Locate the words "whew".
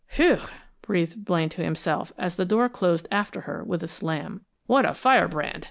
0.17-0.39